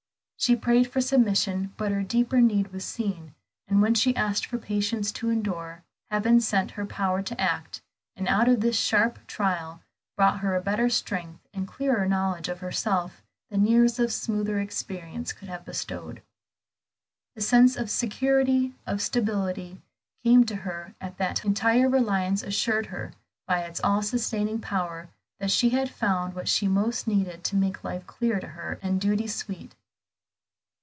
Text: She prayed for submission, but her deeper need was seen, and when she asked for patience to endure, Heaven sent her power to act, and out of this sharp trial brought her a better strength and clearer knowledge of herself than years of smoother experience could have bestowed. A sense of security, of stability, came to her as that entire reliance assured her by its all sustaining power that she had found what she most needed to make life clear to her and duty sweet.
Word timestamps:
She 0.41 0.55
prayed 0.55 0.91
for 0.91 1.01
submission, 1.01 1.71
but 1.77 1.91
her 1.91 2.01
deeper 2.01 2.41
need 2.41 2.69
was 2.73 2.83
seen, 2.83 3.35
and 3.67 3.79
when 3.79 3.93
she 3.93 4.15
asked 4.15 4.47
for 4.47 4.57
patience 4.57 5.11
to 5.11 5.29
endure, 5.29 5.83
Heaven 6.09 6.39
sent 6.39 6.71
her 6.71 6.85
power 6.87 7.21
to 7.21 7.39
act, 7.39 7.83
and 8.15 8.27
out 8.27 8.49
of 8.49 8.59
this 8.59 8.75
sharp 8.75 9.27
trial 9.27 9.83
brought 10.17 10.39
her 10.39 10.55
a 10.55 10.59
better 10.59 10.89
strength 10.89 11.41
and 11.53 11.67
clearer 11.67 12.07
knowledge 12.07 12.49
of 12.49 12.59
herself 12.59 13.21
than 13.51 13.67
years 13.67 13.99
of 13.99 14.11
smoother 14.11 14.59
experience 14.59 15.31
could 15.31 15.47
have 15.47 15.63
bestowed. 15.63 16.23
A 17.35 17.41
sense 17.41 17.75
of 17.77 17.91
security, 17.91 18.73
of 18.87 18.99
stability, 18.99 19.79
came 20.23 20.43
to 20.47 20.55
her 20.55 20.95
as 20.99 21.13
that 21.17 21.45
entire 21.45 21.87
reliance 21.87 22.41
assured 22.41 22.87
her 22.87 23.13
by 23.45 23.59
its 23.59 23.79
all 23.83 24.01
sustaining 24.01 24.57
power 24.59 25.07
that 25.39 25.51
she 25.51 25.69
had 25.69 25.87
found 25.87 26.33
what 26.33 26.47
she 26.49 26.67
most 26.67 27.07
needed 27.07 27.43
to 27.43 27.55
make 27.55 27.83
life 27.83 28.07
clear 28.07 28.39
to 28.39 28.47
her 28.47 28.79
and 28.81 28.99
duty 28.99 29.27
sweet. 29.27 29.75